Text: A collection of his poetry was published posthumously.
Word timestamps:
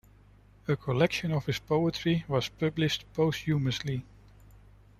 A 0.67 0.75
collection 0.75 1.31
of 1.31 1.45
his 1.45 1.59
poetry 1.59 2.25
was 2.27 2.49
published 2.49 3.05
posthumously. 3.13 4.03